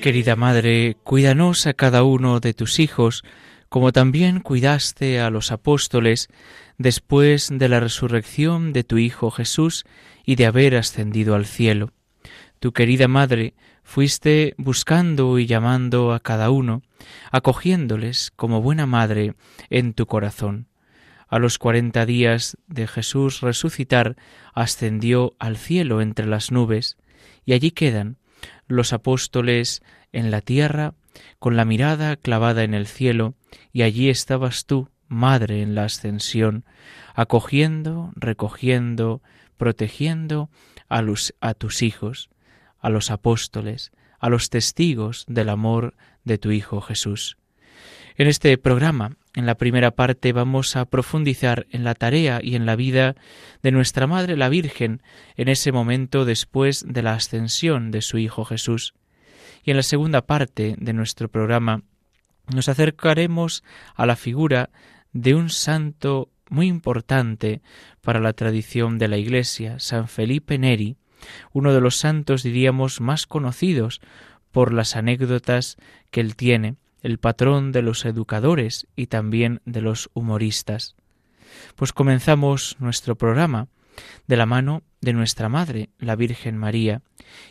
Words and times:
Querida 0.00 0.34
Madre, 0.34 0.96
cuídanos 1.04 1.66
a 1.66 1.74
cada 1.74 2.04
uno 2.04 2.40
de 2.40 2.54
tus 2.54 2.78
hijos, 2.78 3.22
como 3.68 3.92
también 3.92 4.40
cuidaste 4.40 5.20
a 5.20 5.28
los 5.28 5.52
apóstoles 5.52 6.28
después 6.78 7.50
de 7.52 7.68
la 7.68 7.80
resurrección 7.80 8.72
de 8.72 8.82
tu 8.82 8.96
Hijo 8.96 9.30
Jesús 9.30 9.84
y 10.24 10.36
de 10.36 10.46
haber 10.46 10.74
ascendido 10.76 11.34
al 11.34 11.44
cielo. 11.44 11.92
Tu 12.60 12.72
querida 12.72 13.08
Madre, 13.08 13.52
fuiste 13.82 14.54
buscando 14.56 15.38
y 15.38 15.44
llamando 15.44 16.14
a 16.14 16.20
cada 16.20 16.48
uno, 16.48 16.80
acogiéndoles 17.30 18.32
como 18.34 18.62
buena 18.62 18.86
Madre 18.86 19.34
en 19.68 19.92
tu 19.92 20.06
corazón. 20.06 20.66
A 21.28 21.38
los 21.38 21.58
cuarenta 21.58 22.06
días 22.06 22.56
de 22.68 22.86
Jesús 22.86 23.42
resucitar, 23.42 24.16
ascendió 24.54 25.34
al 25.38 25.58
cielo 25.58 26.00
entre 26.00 26.24
las 26.24 26.50
nubes, 26.50 26.96
y 27.44 27.52
allí 27.52 27.70
quedan 27.70 28.16
los 28.70 28.92
apóstoles 28.92 29.82
en 30.12 30.30
la 30.30 30.40
tierra, 30.40 30.94
con 31.38 31.56
la 31.56 31.64
mirada 31.64 32.16
clavada 32.16 32.62
en 32.62 32.72
el 32.72 32.86
cielo, 32.86 33.34
y 33.72 33.82
allí 33.82 34.08
estabas 34.08 34.64
tú, 34.64 34.88
Madre, 35.08 35.60
en 35.60 35.74
la 35.74 35.84
ascensión, 35.84 36.64
acogiendo, 37.14 38.12
recogiendo, 38.14 39.22
protegiendo 39.56 40.50
a, 40.88 41.02
tus 41.54 41.82
hijos, 41.82 42.30
a 42.78 42.90
los 42.90 43.10
apóstoles, 43.10 43.90
a 44.20 44.28
los 44.28 44.50
testigos 44.50 45.24
del 45.26 45.48
amor 45.48 45.96
de 46.22 46.38
tu 46.38 46.52
Hijo 46.52 46.80
Jesús. 46.80 47.38
En 48.16 48.28
este 48.28 48.56
programa, 48.56 49.16
en 49.34 49.46
la 49.46 49.56
primera 49.56 49.92
parte, 49.92 50.32
vamos 50.32 50.76
a 50.76 50.86
profundizar 50.86 51.66
en 51.70 51.84
la 51.84 51.94
tarea 51.94 52.40
y 52.42 52.56
en 52.56 52.66
la 52.66 52.76
vida 52.76 53.14
de 53.62 53.70
nuestra 53.70 54.06
Madre 54.06 54.36
la 54.36 54.48
Virgen 54.48 55.02
en 55.36 55.48
ese 55.48 55.70
momento 55.72 56.24
después 56.24 56.84
de 56.86 57.02
la 57.02 57.14
ascensión 57.14 57.90
de 57.90 58.02
su 58.02 58.18
Hijo 58.18 58.44
Jesús. 58.44 58.94
Y 59.62 59.70
en 59.70 59.76
la 59.76 59.82
segunda 59.82 60.22
parte 60.22 60.74
de 60.78 60.92
nuestro 60.92 61.28
programa 61.28 61.82
nos 62.52 62.68
acercaremos 62.68 63.62
a 63.94 64.06
la 64.06 64.16
figura 64.16 64.70
de 65.12 65.34
un 65.34 65.50
santo 65.50 66.30
muy 66.48 66.66
importante 66.66 67.62
para 68.00 68.18
la 68.18 68.32
tradición 68.32 68.98
de 68.98 69.08
la 69.08 69.16
Iglesia, 69.16 69.78
San 69.78 70.08
Felipe 70.08 70.58
Neri, 70.58 70.96
uno 71.52 71.72
de 71.72 71.80
los 71.80 71.96
santos 71.96 72.42
diríamos 72.42 73.00
más 73.00 73.26
conocidos 73.26 74.00
por 74.50 74.72
las 74.72 74.96
anécdotas 74.96 75.76
que 76.10 76.20
él 76.20 76.34
tiene, 76.34 76.76
el 77.02 77.18
patrón 77.18 77.72
de 77.72 77.82
los 77.82 78.04
educadores 78.04 78.86
y 78.96 79.06
también 79.06 79.60
de 79.64 79.80
los 79.80 80.10
humoristas. 80.14 80.96
Pues 81.76 81.92
comenzamos 81.92 82.76
nuestro 82.78 83.16
programa 83.16 83.68
de 84.26 84.36
la 84.36 84.46
mano 84.46 84.82
de 85.00 85.12
nuestra 85.12 85.48
Madre, 85.48 85.90
la 85.98 86.16
Virgen 86.16 86.56
María, 86.56 87.02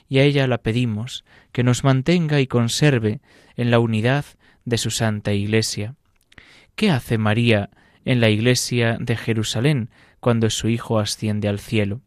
y 0.07 0.19
a 0.19 0.23
ella 0.23 0.47
la 0.47 0.59
pedimos 0.59 1.23
que 1.51 1.63
nos 1.63 1.83
mantenga 1.83 2.39
y 2.39 2.47
conserve 2.47 3.21
en 3.55 3.71
la 3.71 3.79
unidad 3.79 4.25
de 4.65 4.77
su 4.77 4.91
Santa 4.91 5.33
Iglesia. 5.33 5.95
¿Qué 6.75 6.91
hace 6.91 7.17
María 7.17 7.69
en 8.05 8.21
la 8.21 8.29
Iglesia 8.29 8.97
de 8.99 9.17
Jerusalén 9.17 9.89
cuando 10.19 10.49
su 10.49 10.69
Hijo 10.69 10.99
asciende 10.99 11.47
al 11.47 11.59
cielo? 11.59 12.01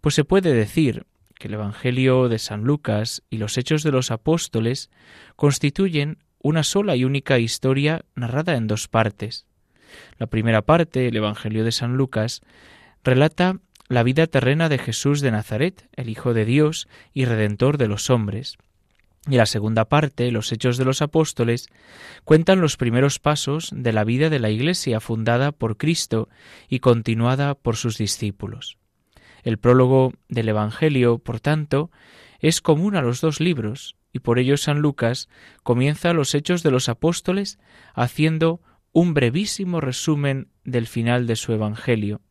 Pues 0.00 0.14
se 0.14 0.24
puede 0.24 0.52
decir 0.52 1.06
que 1.38 1.48
el 1.48 1.54
Evangelio 1.54 2.28
de 2.28 2.38
San 2.38 2.62
Lucas 2.64 3.22
y 3.28 3.38
los 3.38 3.58
Hechos 3.58 3.82
de 3.82 3.90
los 3.90 4.10
Apóstoles 4.10 4.90
constituyen 5.36 6.18
una 6.44 6.62
sola 6.62 6.94
y 6.94 7.04
única 7.04 7.38
historia 7.38 8.04
narrada 8.14 8.54
en 8.54 8.66
dos 8.66 8.86
partes. 8.86 9.46
La 10.18 10.26
primera 10.26 10.60
parte, 10.60 11.08
el 11.08 11.16
Evangelio 11.16 11.64
de 11.64 11.72
San 11.72 11.96
Lucas, 11.96 12.42
relata 13.02 13.60
la 13.88 14.02
vida 14.02 14.26
terrena 14.26 14.68
de 14.68 14.76
Jesús 14.76 15.22
de 15.22 15.30
Nazaret, 15.30 15.88
el 15.96 16.10
Hijo 16.10 16.34
de 16.34 16.44
Dios 16.44 16.86
y 17.14 17.24
Redentor 17.24 17.78
de 17.78 17.88
los 17.88 18.10
hombres. 18.10 18.58
Y 19.26 19.36
la 19.36 19.46
segunda 19.46 19.86
parte, 19.86 20.30
los 20.30 20.52
Hechos 20.52 20.76
de 20.76 20.84
los 20.84 21.00
Apóstoles, 21.00 21.70
cuentan 22.24 22.60
los 22.60 22.76
primeros 22.76 23.18
pasos 23.18 23.70
de 23.74 23.94
la 23.94 24.04
vida 24.04 24.28
de 24.28 24.38
la 24.38 24.50
Iglesia 24.50 25.00
fundada 25.00 25.50
por 25.50 25.78
Cristo 25.78 26.28
y 26.68 26.80
continuada 26.80 27.54
por 27.54 27.76
sus 27.76 27.96
discípulos. 27.96 28.76
El 29.44 29.56
prólogo 29.56 30.12
del 30.28 30.50
Evangelio, 30.50 31.16
por 31.16 31.40
tanto, 31.40 31.90
es 32.38 32.60
común 32.60 32.96
a 32.96 33.02
los 33.02 33.22
dos 33.22 33.40
libros, 33.40 33.96
y 34.14 34.20
por 34.20 34.38
ello 34.38 34.56
San 34.56 34.78
Lucas 34.78 35.28
comienza 35.64 36.14
los 36.14 36.34
Hechos 36.34 36.62
de 36.62 36.70
los 36.70 36.88
Apóstoles 36.88 37.58
haciendo 37.94 38.62
un 38.92 39.12
brevísimo 39.12 39.80
resumen 39.80 40.48
del 40.64 40.86
final 40.86 41.26
de 41.26 41.34
su 41.34 41.52
Evangelio, 41.52 42.22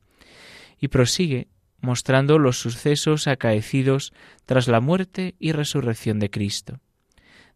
y 0.80 0.88
prosigue 0.88 1.50
mostrando 1.82 2.40
los 2.40 2.58
sucesos 2.58 3.28
acaecidos 3.28 4.14
tras 4.46 4.70
la 4.70 4.80
muerte 4.80 5.36
y 5.40 5.52
resurrección 5.52 6.20
de 6.20 6.30
Cristo. 6.30 6.80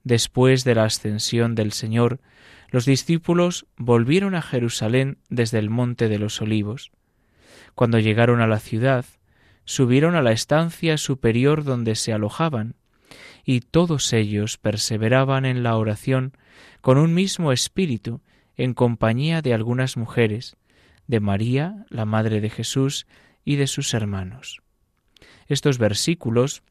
Después 0.04 0.66
de 0.66 0.76
la 0.76 0.84
ascensión 0.84 1.56
del 1.56 1.72
Señor, 1.72 2.20
los 2.70 2.86
discípulos 2.86 3.66
volvieron 3.78 4.36
a 4.36 4.42
Jerusalén 4.42 5.20
desde 5.30 5.60
el 5.60 5.70
monte 5.70 6.10
de 6.10 6.20
los 6.20 6.42
olivos. 6.42 6.92
Cuando 7.76 7.98
llegaron 8.00 8.42
a 8.42 8.48
la 8.48 8.60
ciudad, 8.60 9.06
subieron 9.64 10.16
a 10.16 10.22
la 10.22 10.34
estancia 10.34 10.98
superior 10.98 11.64
donde 11.64 11.96
se 11.96 12.12
alojaban, 12.12 12.76
y 13.50 13.62
todos 13.62 14.12
ellos 14.12 14.58
perseveraban 14.58 15.46
en 15.46 15.64
la 15.64 15.78
oración 15.78 16.34
con 16.82 16.98
un 16.98 17.14
mismo 17.14 17.54
espíritu, 17.54 18.20
en 18.58 18.74
compañía 18.74 19.42
de 19.42 19.54
algunas 19.54 19.96
mujeres, 19.96 20.58
de 21.08 21.22
María, 21.22 21.86
la 21.88 22.04
Madre 22.04 22.42
de 22.42 22.50
Jesús, 22.50 23.08
y 23.46 23.56
de 23.56 23.68
sus 23.68 23.94
hermanos. 23.94 24.62
Estos 25.48 25.78
versículos 25.78 26.62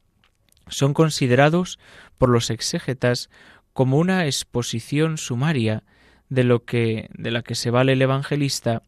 son 0.67 0.93
considerados 0.93 1.79
por 2.19 2.29
los 2.29 2.51
exégetas 2.51 3.31
como 3.73 3.97
una 3.97 4.27
exposición 4.27 5.17
sumaria 5.17 5.83
de 6.29 6.43
lo 6.43 6.63
que 6.63 7.09
de 7.15 7.31
la 7.31 7.41
que 7.41 7.55
se 7.55 7.71
vale 7.71 7.93
el 7.93 8.03
evangelista 8.03 8.83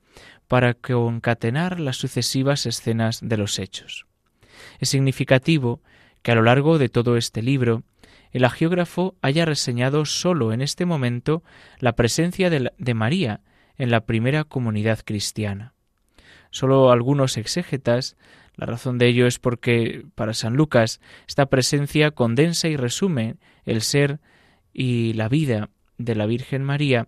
para 0.48 0.76
concatenar 0.76 1.80
las 1.80 1.98
sucesivas 1.98 2.68
escenas 2.68 3.20
de 3.24 3.38
los 3.38 3.58
hechos. 3.58 4.06
Es 4.78 4.90
significativo 4.90 5.82
que 6.22 6.32
a 6.32 6.36
lo 6.36 6.44
largo 6.44 6.78
de 6.78 6.90
todo 6.90 7.18
este 7.18 7.42
libro 7.42 7.84
el 8.32 8.46
agiógrafo 8.46 9.16
haya 9.22 9.46
reseñado 9.46 10.06
sólo 10.06 10.54
en 10.54 10.62
este 10.62 10.86
momento 10.86 11.44
la 11.80 11.96
presencia 11.96 12.50
de, 12.50 12.94
María 12.94 13.42
en 13.78 13.92
la 13.92 14.02
primera 14.02 14.44
comunidad 14.44 15.00
cristiana. 15.04 15.74
Solo 16.52 16.92
algunos 16.92 17.38
exégetas, 17.38 18.18
la 18.56 18.66
razón 18.66 18.98
de 18.98 19.08
ello 19.08 19.26
es 19.26 19.40
porque 19.40 20.06
para 20.16 20.34
San 20.34 20.56
Lucas 20.56 21.00
esta 21.28 21.48
presencia 21.48 22.12
condensa 22.12 22.68
y 22.68 22.76
resume 22.76 23.38
el 23.66 23.82
ser 23.82 24.20
y 24.74 25.14
la 25.14 25.30
vida 25.30 25.70
de 25.98 26.16
la 26.16 26.26
Virgen 26.26 26.64
María, 26.64 27.08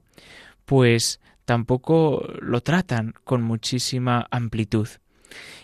pues 0.66 1.20
tampoco 1.46 2.28
lo 2.40 2.62
tratan 2.62 3.14
con 3.24 3.42
muchísima 3.42 4.28
amplitud. 4.32 4.88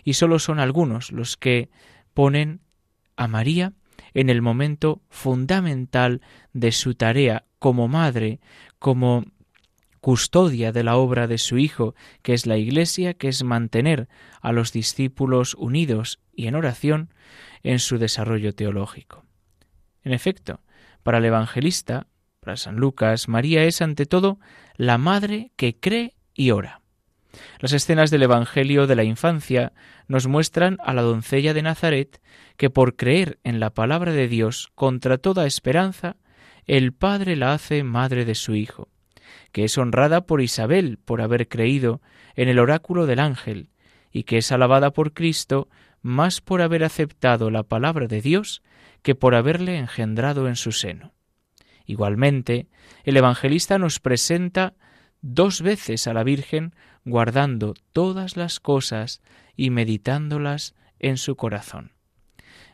Y 0.04 0.14
solo 0.14 0.40
son 0.40 0.60
algunos 0.60 1.12
los 1.12 1.38
que 1.38 1.70
ponen 2.14 2.62
a 3.18 3.28
María 3.28 3.74
en 4.14 4.30
el 4.30 4.42
momento 4.42 5.02
fundamental 5.10 6.22
de 6.54 6.72
su 6.72 6.96
tarea 6.96 7.46
como 7.60 7.88
madre, 7.88 8.40
como 8.80 9.26
custodia 10.00 10.72
de 10.72 10.84
la 10.84 10.96
obra 10.96 11.28
de 11.28 11.38
su 11.38 11.58
Hijo, 11.58 11.96
que 12.22 12.34
es 12.34 12.46
la 12.46 12.58
Iglesia, 12.58 13.14
que 13.14 13.28
es 13.28 13.44
mantener 13.44 14.08
a 14.42 14.52
los 14.52 14.72
discípulos 14.72 15.56
unidos 15.56 16.20
y 16.34 16.48
en 16.48 16.56
oración 16.56 17.14
en 17.64 17.80
su 17.80 17.98
desarrollo 17.98 18.54
teológico. 18.56 19.26
En 20.04 20.14
efecto, 20.14 20.62
para 21.04 21.18
el 21.18 21.26
evangelista, 21.26 22.08
para 22.40 22.56
San 22.56 22.78
Lucas, 22.78 23.28
María 23.28 23.66
es 23.66 23.82
ante 23.82 24.06
todo 24.06 24.40
la 24.76 24.98
madre 24.98 25.52
que 25.58 25.78
cree 25.78 26.16
y 26.34 26.52
ora. 26.52 26.82
Las 27.60 27.74
escenas 27.74 28.12
del 28.12 28.24
Evangelio 28.24 28.88
de 28.88 28.96
la 28.96 29.04
infancia 29.04 29.74
nos 30.08 30.28
muestran 30.28 30.78
a 30.84 30.94
la 30.94 31.02
doncella 31.02 31.54
de 31.54 31.62
Nazaret 31.62 32.22
que 32.56 32.70
por 32.70 32.96
creer 32.96 33.40
en 33.44 33.60
la 33.60 33.72
palabra 33.72 34.12
de 34.12 34.28
Dios 34.28 34.70
contra 34.76 35.18
toda 35.18 35.46
esperanza, 35.46 36.18
el 36.66 36.94
Padre 36.94 37.36
la 37.36 37.54
hace 37.54 37.84
madre 37.84 38.26
de 38.26 38.36
su 38.36 38.56
Hijo, 38.56 38.90
que 39.52 39.64
es 39.64 39.78
honrada 39.78 40.22
por 40.22 40.42
Isabel 40.42 40.98
por 41.04 41.22
haber 41.22 41.48
creído 41.48 42.02
en 42.36 42.50
el 42.50 42.60
oráculo 42.60 43.06
del 43.06 43.20
ángel, 43.20 43.70
y 44.12 44.24
que 44.24 44.38
es 44.38 44.52
alabada 44.52 44.92
por 44.92 45.14
Cristo 45.14 45.70
más 46.02 46.42
por 46.42 46.62
haber 46.62 46.84
aceptado 46.84 47.52
la 47.52 47.64
palabra 47.64 48.08
de 48.08 48.22
Dios 48.22 48.64
que 49.02 49.16
por 49.16 49.36
haberle 49.36 49.78
engendrado 49.78 50.48
en 50.48 50.56
su 50.56 50.72
seno. 50.72 51.14
Igualmente, 51.86 52.68
el 53.04 53.18
evangelista 53.18 53.78
nos 53.78 54.00
presenta 54.00 54.74
dos 55.22 55.62
veces 55.62 56.08
a 56.08 56.14
la 56.14 56.24
Virgen 56.24 56.74
guardando 57.08 57.74
todas 57.94 58.36
las 58.36 58.60
cosas 58.60 59.22
y 59.56 59.70
meditándolas 59.70 60.76
en 61.00 61.18
su 61.18 61.36
corazón. 61.36 61.94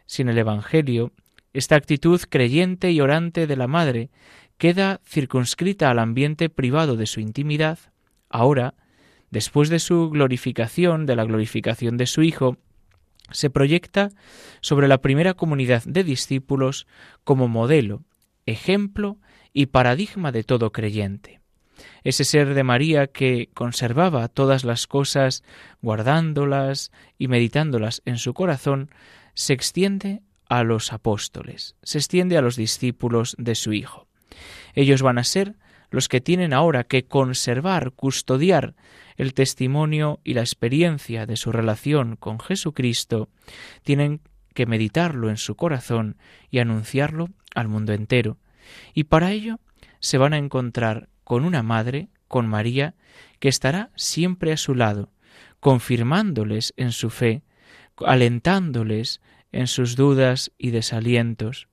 Sin 0.05 0.27
el 0.27 0.37
Evangelio, 0.37 1.11
esta 1.53 1.75
actitud 1.75 2.19
creyente 2.27 2.91
y 2.91 2.99
orante 2.99 3.45
de 3.47 3.55
la 3.55 3.67
Madre 3.67 4.09
queda 4.57 5.01
circunscrita 5.05 5.91
al 5.91 5.99
ambiente 5.99 6.49
privado 6.49 6.95
de 6.95 7.05
su 7.05 7.19
intimidad, 7.19 7.77
ahora, 8.27 8.73
después 9.29 9.69
de 9.69 9.79
su 9.79 10.09
glorificación, 10.09 11.05
de 11.05 11.15
la 11.15 11.25
glorificación 11.25 11.97
de 11.97 12.07
su 12.07 12.23
Hijo, 12.23 12.57
se 13.31 13.49
proyecta 13.49 14.09
sobre 14.61 14.87
la 14.87 14.99
primera 14.99 15.35
comunidad 15.35 15.83
de 15.85 16.03
discípulos 16.03 16.87
como 17.23 17.47
modelo, 17.47 18.03
ejemplo 18.45 19.19
y 19.53 19.67
paradigma 19.67 20.31
de 20.31 20.43
todo 20.43 20.71
creyente 20.71 21.42
ese 22.03 22.23
ser 22.23 22.53
de 22.53 22.63
María 22.63 23.07
que 23.07 23.49
conservaba 23.53 24.27
todas 24.27 24.63
las 24.63 24.87
cosas, 24.87 25.43
guardándolas 25.81 26.91
y 27.17 27.27
meditándolas 27.27 28.01
en 28.05 28.17
su 28.17 28.33
corazón, 28.33 28.89
se 29.33 29.53
extiende 29.53 30.21
a 30.49 30.63
los 30.63 30.93
apóstoles, 30.93 31.75
se 31.83 31.97
extiende 31.97 32.37
a 32.37 32.41
los 32.41 32.55
discípulos 32.55 33.35
de 33.37 33.55
su 33.55 33.73
Hijo. 33.73 34.07
Ellos 34.75 35.01
van 35.01 35.17
a 35.17 35.23
ser 35.23 35.55
los 35.89 36.09
que 36.09 36.21
tienen 36.21 36.53
ahora 36.53 36.83
que 36.83 37.05
conservar, 37.05 37.91
custodiar 37.91 38.75
el 39.15 39.35
testimonio 39.35 40.19
y 40.23 40.33
la 40.33 40.41
experiencia 40.41 41.27
de 41.27 41.37
su 41.37 41.51
relación 41.51 42.15
con 42.15 42.39
Jesucristo, 42.39 43.29
tienen 43.83 44.21
que 44.55 44.65
meditarlo 44.65 45.29
en 45.29 45.37
su 45.37 45.55
corazón 45.55 46.17
y 46.49 46.59
anunciarlo 46.59 47.29
al 47.53 47.67
mundo 47.67 47.93
entero. 47.93 48.37
Y 48.93 49.05
para 49.05 49.31
ello 49.31 49.59
se 49.99 50.17
van 50.17 50.33
a 50.33 50.37
encontrar 50.37 51.09
con 51.23 51.45
una 51.45 51.63
madre, 51.63 52.09
con 52.27 52.47
María, 52.47 52.95
que 53.39 53.49
estará 53.49 53.91
siempre 53.95 54.51
a 54.51 54.57
su 54.57 54.75
lado, 54.75 55.11
confirmándoles 55.59 56.73
en 56.77 56.91
su 56.91 57.09
fe, 57.09 57.43
alentándoles 57.97 59.21
en 59.51 59.67
sus 59.67 59.95
dudas 59.95 60.51
y 60.57 60.71
desalientos. 60.71 61.67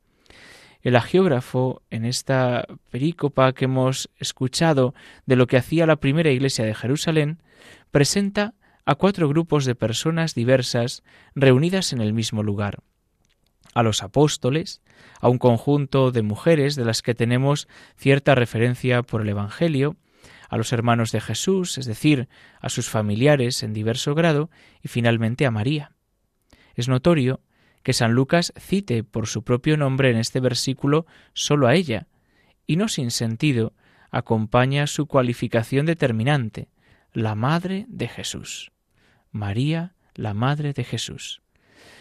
El 0.82 0.96
agiógrafo, 0.96 1.82
en 1.90 2.04
esta 2.04 2.66
perícopa 2.90 3.52
que 3.52 3.66
hemos 3.66 4.10
escuchado 4.16 4.94
de 5.26 5.36
lo 5.36 5.46
que 5.46 5.56
hacía 5.58 5.86
la 5.86 5.96
primera 5.96 6.30
iglesia 6.30 6.64
de 6.64 6.74
Jerusalén, 6.74 7.42
presenta 7.90 8.54
a 8.86 8.94
cuatro 8.94 9.28
grupos 9.28 9.66
de 9.66 9.74
personas 9.74 10.34
diversas 10.34 11.02
reunidas 11.34 11.92
en 11.92 12.00
el 12.00 12.14
mismo 12.14 12.42
lugar 12.42 12.82
a 13.74 13.82
los 13.82 14.02
apóstoles, 14.02 14.82
a 15.20 15.28
un 15.28 15.38
conjunto 15.38 16.10
de 16.10 16.22
mujeres 16.22 16.76
de 16.76 16.84
las 16.84 17.02
que 17.02 17.14
tenemos 17.14 17.68
cierta 17.96 18.34
referencia 18.34 19.02
por 19.02 19.22
el 19.22 19.28
Evangelio, 19.28 19.96
a 20.48 20.56
los 20.56 20.72
hermanos 20.72 21.12
de 21.12 21.20
Jesús, 21.20 21.78
es 21.78 21.86
decir, 21.86 22.28
a 22.60 22.68
sus 22.68 22.88
familiares 22.88 23.62
en 23.62 23.72
diverso 23.72 24.14
grado, 24.14 24.50
y 24.82 24.88
finalmente 24.88 25.46
a 25.46 25.50
María. 25.50 25.92
Es 26.74 26.88
notorio 26.88 27.40
que 27.82 27.92
San 27.92 28.12
Lucas 28.12 28.52
cite 28.58 29.04
por 29.04 29.26
su 29.26 29.42
propio 29.42 29.76
nombre 29.76 30.10
en 30.10 30.16
este 30.16 30.40
versículo 30.40 31.06
solo 31.32 31.66
a 31.66 31.74
ella, 31.74 32.08
y 32.66 32.76
no 32.76 32.88
sin 32.88 33.10
sentido 33.10 33.74
acompaña 34.10 34.86
su 34.86 35.06
cualificación 35.06 35.86
determinante, 35.86 36.68
la 37.12 37.34
Madre 37.34 37.86
de 37.88 38.08
Jesús. 38.08 38.72
María, 39.30 39.94
la 40.14 40.34
Madre 40.34 40.72
de 40.72 40.84
Jesús 40.84 41.42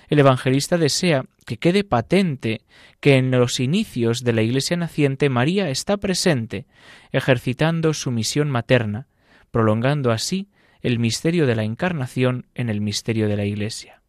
el 0.07 0.19
evangelista 0.19 0.77
desea 0.77 1.25
que 1.45 1.57
quede 1.57 1.83
patente 1.83 2.61
que 2.99 3.17
en 3.17 3.31
los 3.31 3.59
inicios 3.59 4.23
de 4.23 4.33
la 4.33 4.41
Iglesia 4.41 4.77
naciente 4.77 5.29
María 5.29 5.69
está 5.69 5.97
presente, 5.97 6.65
ejercitando 7.11 7.93
su 7.93 8.11
misión 8.11 8.49
materna, 8.49 9.07
prolongando 9.51 10.11
así 10.11 10.49
el 10.81 10.99
misterio 10.99 11.45
de 11.45 11.55
la 11.55 11.63
encarnación 11.63 12.47
en 12.55 12.69
el 12.69 12.81
misterio 12.81 13.27
de 13.27 13.37
la 13.37 13.45
Iglesia. 13.45 14.01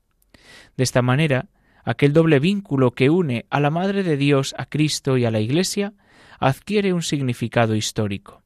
De 0.77 0.85
esta 0.85 1.03
manera, 1.03 1.49
aquel 1.85 2.13
doble 2.13 2.39
vínculo 2.39 2.93
que 2.93 3.11
une 3.11 3.47
a 3.51 3.61
la 3.61 3.71
Madre 3.71 4.03
de 4.03 4.17
Dios, 4.17 4.55
a 4.59 4.67
Cristo 4.67 5.17
y 5.17 5.25
a 5.25 5.31
la 5.31 5.41
Iglesia, 5.41 5.95
adquiere 6.39 6.93
un 6.93 7.03
significado 7.03 7.75
histórico. 7.75 8.43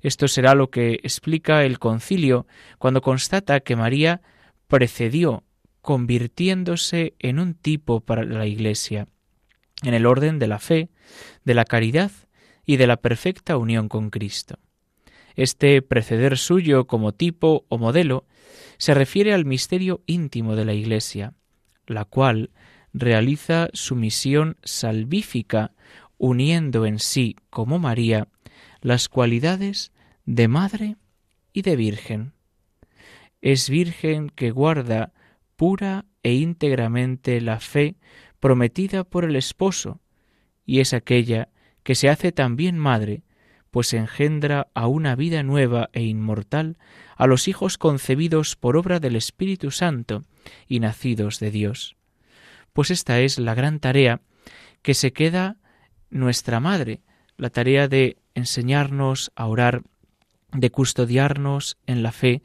Esto 0.00 0.28
será 0.28 0.54
lo 0.54 0.70
que 0.70 1.00
explica 1.02 1.64
el 1.64 1.78
concilio 1.78 2.46
cuando 2.78 3.02
constata 3.02 3.60
que 3.60 3.76
María 3.76 4.22
precedió 4.68 5.44
convirtiéndose 5.88 7.14
en 7.18 7.38
un 7.38 7.54
tipo 7.54 8.00
para 8.00 8.22
la 8.22 8.46
Iglesia, 8.46 9.08
en 9.82 9.94
el 9.94 10.04
orden 10.04 10.38
de 10.38 10.46
la 10.46 10.58
fe, 10.58 10.90
de 11.46 11.54
la 11.54 11.64
caridad 11.64 12.10
y 12.66 12.76
de 12.76 12.86
la 12.86 12.98
perfecta 12.98 13.56
unión 13.56 13.88
con 13.88 14.10
Cristo. 14.10 14.58
Este 15.34 15.80
preceder 15.80 16.36
suyo 16.36 16.86
como 16.86 17.12
tipo 17.12 17.64
o 17.70 17.78
modelo 17.78 18.26
se 18.76 18.92
refiere 18.92 19.32
al 19.32 19.46
misterio 19.46 20.02
íntimo 20.04 20.56
de 20.56 20.66
la 20.66 20.74
Iglesia, 20.74 21.32
la 21.86 22.04
cual 22.04 22.50
realiza 22.92 23.70
su 23.72 23.96
misión 23.96 24.58
salvífica 24.62 25.72
uniendo 26.18 26.84
en 26.84 26.98
sí, 26.98 27.34
como 27.48 27.78
María, 27.78 28.28
las 28.82 29.08
cualidades 29.08 29.92
de 30.26 30.48
madre 30.48 30.96
y 31.54 31.62
de 31.62 31.76
virgen. 31.76 32.34
Es 33.40 33.70
virgen 33.70 34.28
que 34.28 34.50
guarda 34.50 35.14
pura 35.58 36.06
e 36.22 36.34
íntegramente 36.34 37.40
la 37.40 37.58
fe 37.58 37.96
prometida 38.38 39.02
por 39.02 39.24
el 39.24 39.34
esposo, 39.34 40.00
y 40.64 40.78
es 40.78 40.94
aquella 40.94 41.48
que 41.82 41.96
se 41.96 42.08
hace 42.08 42.30
también 42.30 42.78
madre, 42.78 43.24
pues 43.72 43.92
engendra 43.92 44.68
a 44.72 44.86
una 44.86 45.16
vida 45.16 45.42
nueva 45.42 45.90
e 45.92 46.04
inmortal 46.04 46.78
a 47.16 47.26
los 47.26 47.48
hijos 47.48 47.76
concebidos 47.76 48.54
por 48.54 48.76
obra 48.76 49.00
del 49.00 49.16
Espíritu 49.16 49.72
Santo 49.72 50.22
y 50.68 50.78
nacidos 50.78 51.40
de 51.40 51.50
Dios. 51.50 51.96
Pues 52.72 52.92
esta 52.92 53.18
es 53.18 53.40
la 53.40 53.54
gran 53.54 53.80
tarea 53.80 54.20
que 54.82 54.94
se 54.94 55.12
queda 55.12 55.56
nuestra 56.08 56.60
madre, 56.60 57.02
la 57.36 57.50
tarea 57.50 57.88
de 57.88 58.18
enseñarnos 58.34 59.32
a 59.34 59.46
orar 59.46 59.82
de 60.52 60.70
custodiarnos 60.70 61.76
en 61.86 62.02
la 62.02 62.12
fe, 62.12 62.42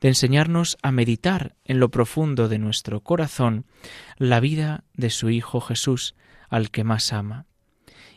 de 0.00 0.08
enseñarnos 0.08 0.78
a 0.82 0.92
meditar 0.92 1.56
en 1.64 1.80
lo 1.80 1.90
profundo 1.90 2.48
de 2.48 2.58
nuestro 2.58 3.00
corazón 3.00 3.66
la 4.16 4.40
vida 4.40 4.84
de 4.94 5.10
su 5.10 5.30
Hijo 5.30 5.60
Jesús, 5.60 6.14
al 6.48 6.70
que 6.70 6.84
más 6.84 7.12
ama. 7.12 7.46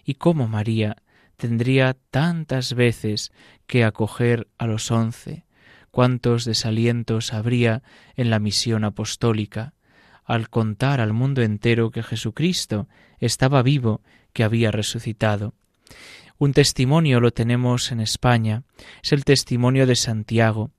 Y 0.04 0.16
cómo 0.16 0.48
María 0.48 0.98
tendría 1.38 1.96
tantas 2.12 2.74
veces 2.74 3.32
que 3.66 3.84
acoger 3.84 4.48
a 4.58 4.68
los 4.68 4.92
once, 4.92 5.46
cuántos 5.92 6.46
desalientos 6.46 7.34
habría 7.34 7.84
en 8.16 8.30
la 8.30 8.40
misión 8.40 8.84
apostólica, 8.84 9.74
al 10.26 10.50
contar 10.50 11.02
al 11.02 11.14
mundo 11.14 11.42
entero 11.42 11.92
que 11.92 12.04
Jesucristo 12.04 12.88
estaba 13.20 13.62
vivo, 13.62 14.02
que 14.32 14.44
había 14.44 14.72
resucitado. 14.72 15.54
Un 16.38 16.54
testimonio 16.54 17.20
lo 17.20 17.32
tenemos 17.32 17.92
en 17.92 18.00
España, 18.00 18.64
es 19.04 19.14
el 19.14 19.24
testimonio 19.24 19.86
de 19.86 19.96
Santiago, 19.96 20.72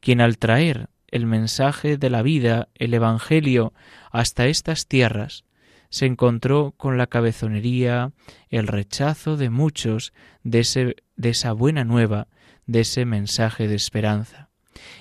quien 0.00 0.20
al 0.20 0.38
traer 0.38 0.88
el 1.08 1.26
mensaje 1.26 1.96
de 1.96 2.10
la 2.10 2.22
vida, 2.22 2.68
el 2.74 2.94
Evangelio, 2.94 3.74
hasta 4.12 4.46
estas 4.46 4.86
tierras, 4.86 5.44
se 5.90 6.06
encontró 6.06 6.72
con 6.76 6.96
la 6.96 7.08
cabezonería, 7.08 8.12
el 8.48 8.68
rechazo 8.68 9.36
de 9.36 9.50
muchos 9.50 10.12
de, 10.44 10.94
esa 11.22 11.52
buena 11.52 11.84
nueva, 11.84 12.28
de 12.66 12.80
ese 12.80 13.04
mensaje 13.04 13.66
de 13.66 13.74
esperanza. 13.74 14.50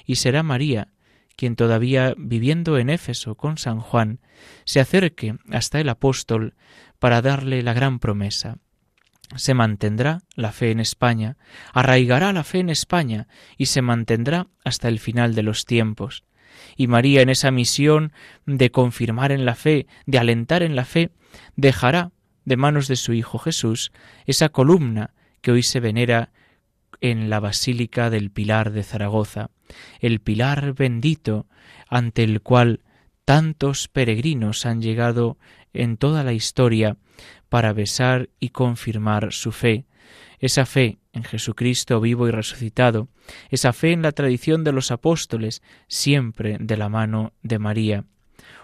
Y 0.05 0.15
será 0.15 0.41
María 0.41 0.89
quien 1.39 1.55
todavía 1.55 2.15
viviendo 2.17 2.77
en 2.77 2.89
Éfeso 2.89 3.35
con 3.35 3.57
San 3.57 3.79
Juan, 3.79 4.19
se 4.65 4.81
acerque 4.81 5.37
hasta 5.49 5.79
el 5.79 5.87
apóstol 5.87 6.53
para 6.99 7.21
darle 7.21 7.63
la 7.63 7.71
gran 7.71 7.99
promesa 7.99 8.57
se 9.35 9.53
mantendrá 9.53 10.21
la 10.35 10.51
fe 10.51 10.71
en 10.71 10.79
España, 10.79 11.37
arraigará 11.73 12.33
la 12.33 12.43
fe 12.43 12.59
en 12.59 12.69
España 12.69 13.27
y 13.57 13.67
se 13.67 13.81
mantendrá 13.81 14.47
hasta 14.63 14.87
el 14.87 14.99
final 14.99 15.35
de 15.35 15.43
los 15.43 15.65
tiempos. 15.65 16.23
Y 16.75 16.87
María 16.87 17.21
en 17.21 17.29
esa 17.29 17.51
misión 17.51 18.11
de 18.45 18.71
confirmar 18.71 19.31
en 19.31 19.45
la 19.45 19.55
fe, 19.55 19.87
de 20.05 20.17
alentar 20.17 20.63
en 20.63 20.75
la 20.75 20.85
fe, 20.85 21.11
dejará 21.55 22.11
de 22.45 22.57
manos 22.57 22.87
de 22.87 22.95
su 22.95 23.13
Hijo 23.13 23.37
Jesús 23.37 23.91
esa 24.25 24.49
columna 24.49 25.13
que 25.41 25.51
hoy 25.51 25.63
se 25.63 25.79
venera 25.79 26.31
en 27.01 27.29
la 27.29 27.39
Basílica 27.39 28.09
del 28.09 28.31
Pilar 28.31 28.71
de 28.71 28.83
Zaragoza, 28.83 29.51
el 29.99 30.19
pilar 30.19 30.73
bendito 30.73 31.47
ante 31.87 32.23
el 32.23 32.41
cual 32.41 32.81
tantos 33.23 33.87
peregrinos 33.87 34.65
han 34.65 34.81
llegado 34.81 35.37
en 35.73 35.97
toda 35.97 36.23
la 36.23 36.33
historia 36.33 36.97
para 37.49 37.73
besar 37.73 38.29
y 38.39 38.49
confirmar 38.49 39.33
su 39.33 39.51
fe, 39.51 39.85
esa 40.39 40.65
fe 40.65 40.99
en 41.11 41.23
Jesucristo 41.23 41.99
vivo 41.99 42.27
y 42.27 42.31
resucitado, 42.31 43.09
esa 43.49 43.73
fe 43.73 43.91
en 43.91 44.01
la 44.01 44.11
tradición 44.11 44.63
de 44.63 44.71
los 44.71 44.91
apóstoles, 44.91 45.61
siempre 45.87 46.57
de 46.59 46.77
la 46.77 46.89
mano 46.89 47.33
de 47.41 47.59
María, 47.59 48.05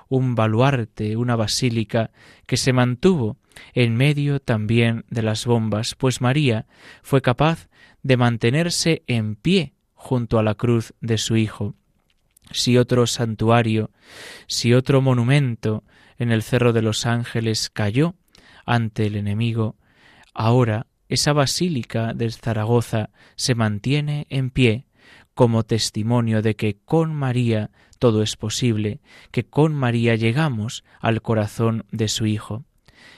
un 0.08 0.36
baluarte, 0.36 1.18
una 1.18 1.36
basílica 1.36 2.12
que 2.46 2.58
se 2.58 2.74
mantuvo 2.74 3.38
en 3.74 3.96
medio 3.96 4.40
también 4.40 5.06
de 5.10 5.24
las 5.24 5.46
bombas, 5.46 5.96
pues 5.96 6.22
María 6.22 6.68
fue 7.02 7.22
capaz 7.22 7.68
de 8.04 8.18
mantenerse 8.18 9.04
en 9.08 9.36
pie 9.36 9.74
junto 9.94 10.38
a 10.38 10.44
la 10.44 10.56
cruz 10.56 10.94
de 11.02 11.18
su 11.18 11.36
Hijo. 11.36 11.74
Si 12.52 12.78
otro 12.78 13.08
santuario, 13.08 13.90
si 14.48 14.74
otro 14.74 15.02
monumento 15.02 15.84
en 16.18 16.32
el 16.32 16.44
Cerro 16.44 16.74
de 16.74 16.84
los 16.84 17.08
Ángeles 17.08 17.72
cayó 17.72 18.16
ante 18.66 19.06
el 19.08 19.16
enemigo, 19.16 19.76
ahora 20.34 20.88
esa 21.08 21.34
basílica 21.34 22.14
de 22.14 22.32
Zaragoza 22.32 23.10
se 23.36 23.56
mantiene 23.56 24.26
en 24.30 24.50
pie 24.50 24.86
como 25.34 25.64
testimonio 25.64 26.42
de 26.42 26.56
que 26.56 26.78
con 26.86 27.14
María 27.14 27.70
todo 28.00 28.22
es 28.24 28.36
posible, 28.36 29.02
que 29.32 29.44
con 29.44 29.74
María 29.74 30.16
llegamos 30.16 30.84
al 31.00 31.22
corazón 31.22 31.86
de 31.92 32.08
su 32.08 32.26
Hijo. 32.26 32.64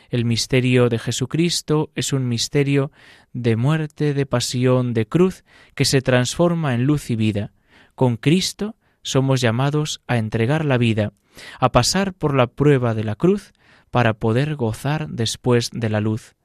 El 0.10 0.26
misterio 0.26 0.90
de 0.90 1.00
Jesucristo 1.00 1.92
es 1.96 2.14
un 2.14 2.28
misterio 2.28 2.92
de 3.34 3.56
muerte, 3.56 4.14
de 4.14 4.26
pasión, 4.26 4.94
de 4.94 5.06
cruz, 5.06 5.44
que 5.76 5.86
se 5.86 6.02
transforma 6.02 6.74
en 6.74 6.86
luz 6.86 7.10
y 7.10 7.16
vida. 7.16 7.52
Con 7.96 8.18
Cristo 8.18 8.76
somos 9.02 9.42
llamados 9.42 10.02
a 10.08 10.18
entregar 10.18 10.66
la 10.66 10.78
vida, 10.78 11.14
a 11.60 11.72
pasar 11.72 12.14
por 12.14 12.36
la 12.36 12.48
prueba 12.48 12.94
de 12.94 13.04
la 13.04 13.16
cruz, 13.16 13.54
para 13.98 14.14
poder 14.14 14.56
gozar 14.56 15.10
después 15.10 15.72
de 15.74 15.90
la 15.90 16.02
luz. 16.02 16.36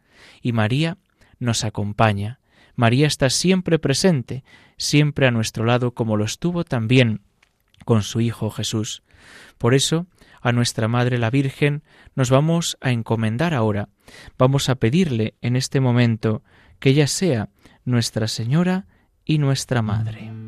Y 0.40 0.52
María 0.52 0.97
nos 1.38 1.64
acompaña. 1.64 2.40
María 2.76 3.06
está 3.06 3.28
siempre 3.28 3.78
presente, 3.78 4.42
siempre 4.78 5.26
a 5.26 5.30
nuestro 5.30 5.66
lado, 5.66 5.92
como 5.92 6.16
lo 6.16 6.25
estuvo 6.25 6.64
también 6.64 7.21
con 7.85 8.04
su 8.04 8.23
Hijo 8.23 8.49
Jesús. 8.49 9.02
Por 9.59 9.75
eso, 9.75 10.06
a 10.40 10.50
nuestra 10.52 10.88
Madre 10.88 11.18
la 11.18 11.28
Virgen 11.28 11.82
nos 12.14 12.30
vamos 12.30 12.78
a 12.80 12.90
encomendar 12.90 13.52
ahora, 13.52 13.90
vamos 14.38 14.71
a 14.71 14.76
pedirle 14.76 15.35
en 15.42 15.54
este 15.54 15.78
momento 15.78 16.42
que 16.78 16.88
ella 16.88 17.06
sea 17.06 17.50
nuestra 17.85 18.28
Señora 18.28 18.87
y 19.26 19.37
nuestra 19.37 19.82
Madre. 19.82 20.41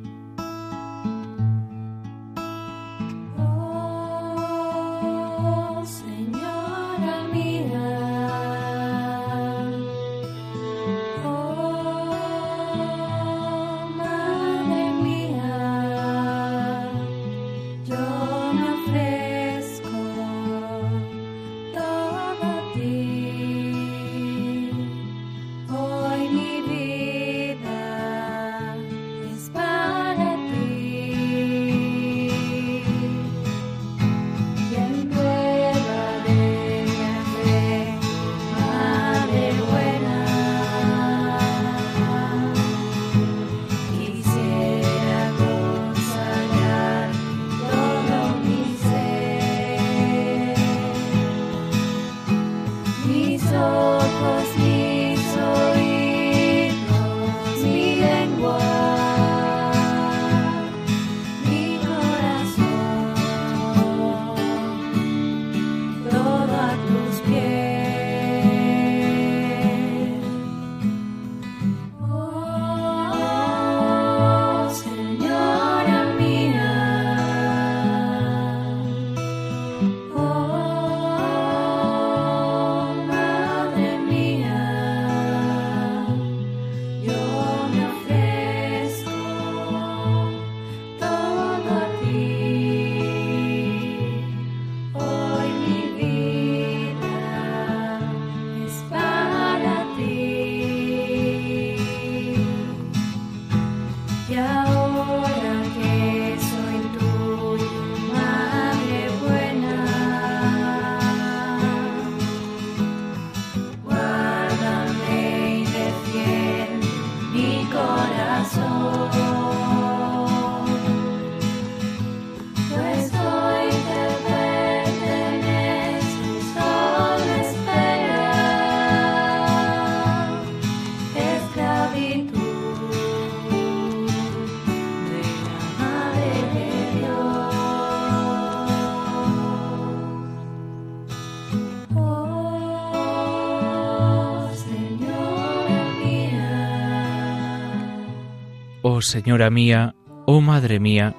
Oh 148.87 149.01
Señora 149.01 149.49
mía, 149.49 149.95
oh 150.27 150.43
Madre 150.43 150.79
mía, 150.79 151.15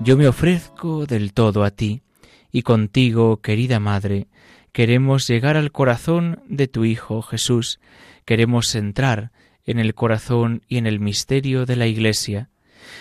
yo 0.00 0.18
me 0.18 0.28
ofrezco 0.28 1.06
del 1.06 1.32
todo 1.32 1.64
a 1.64 1.70
ti, 1.70 2.02
y 2.52 2.60
contigo, 2.60 3.40
querida 3.40 3.80
Madre, 3.80 4.26
queremos 4.70 5.26
llegar 5.26 5.56
al 5.56 5.72
corazón 5.72 6.42
de 6.46 6.68
tu 6.68 6.84
Hijo 6.84 7.22
Jesús, 7.22 7.80
queremos 8.26 8.74
entrar 8.74 9.30
en 9.64 9.78
el 9.78 9.94
corazón 9.94 10.60
y 10.68 10.76
en 10.76 10.86
el 10.86 11.00
misterio 11.00 11.64
de 11.64 11.76
la 11.76 11.86
Iglesia. 11.86 12.50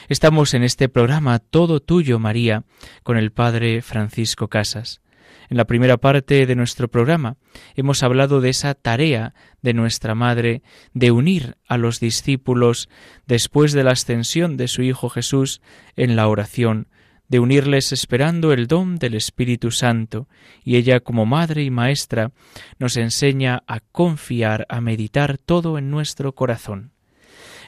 Estamos 0.07 0.53
en 0.53 0.63
este 0.63 0.87
programa 0.87 1.39
Todo 1.39 1.81
Tuyo, 1.81 2.17
María, 2.17 2.63
con 3.03 3.17
el 3.17 3.33
Padre 3.33 3.81
Francisco 3.81 4.47
Casas. 4.47 5.01
En 5.49 5.57
la 5.57 5.65
primera 5.65 5.97
parte 5.97 6.45
de 6.45 6.55
nuestro 6.55 6.87
programa. 6.87 7.37
Hemos 7.75 8.03
hablado 8.03 8.41
de 8.41 8.49
esa 8.49 8.73
tarea 8.73 9.33
de 9.61 9.73
nuestra 9.73 10.15
Madre 10.15 10.63
de 10.93 11.11
unir 11.11 11.57
a 11.67 11.77
los 11.77 11.99
discípulos 11.99 12.89
después 13.27 13.73
de 13.73 13.83
la 13.83 13.91
ascensión 13.91 14.57
de 14.57 14.67
su 14.67 14.81
Hijo 14.81 15.09
Jesús 15.09 15.61
en 15.95 16.15
la 16.15 16.27
oración, 16.27 16.87
de 17.27 17.39
unirles 17.39 17.91
esperando 17.91 18.53
el 18.53 18.67
don 18.67 18.97
del 18.97 19.15
Espíritu 19.15 19.71
Santo, 19.71 20.27
y 20.63 20.75
ella 20.75 20.99
como 20.99 21.25
Madre 21.25 21.63
y 21.63 21.71
Maestra 21.71 22.31
nos 22.79 22.97
enseña 22.97 23.63
a 23.67 23.79
confiar, 23.79 24.65
a 24.69 24.81
meditar 24.81 25.37
todo 25.37 25.77
en 25.77 25.89
nuestro 25.89 26.33
corazón. 26.33 26.91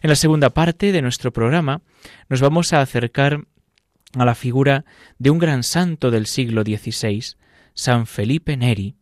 En 0.01 0.09
la 0.09 0.15
segunda 0.15 0.51
parte 0.51 0.91
de 0.91 1.01
nuestro 1.01 1.33
programa 1.33 1.81
nos 2.29 2.41
vamos 2.41 2.73
a 2.73 2.81
acercar 2.81 3.45
a 4.15 4.25
la 4.25 4.35
figura 4.35 4.85
de 5.17 5.29
un 5.31 5.39
gran 5.39 5.63
santo 5.63 6.11
del 6.11 6.27
siglo 6.27 6.61
XVI, 6.63 7.35
San 7.77 8.07
Felipe 8.07 8.57
Neri, 8.57 8.95